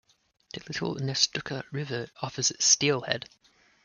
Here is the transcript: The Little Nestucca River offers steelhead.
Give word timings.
The 0.55 0.63
Little 0.67 0.95
Nestucca 0.95 1.63
River 1.71 2.09
offers 2.23 2.51
steelhead. 2.57 3.29